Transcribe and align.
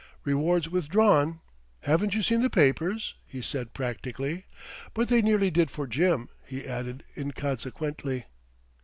"Reward's 0.23 0.67
withdrawn. 0.67 1.41
Haven't 1.81 2.15
you 2.15 2.23
seen 2.23 2.41
the 2.41 2.49
papers?" 2.49 3.13
he 3.27 3.39
said 3.39 3.75
practically; 3.75 4.47
"but 4.95 5.09
they 5.09 5.21
nearly 5.21 5.51
did 5.51 5.69
for 5.69 5.85
Jim," 5.85 6.27
he 6.43 6.65
added 6.65 7.03
inconsequently. 7.15 8.25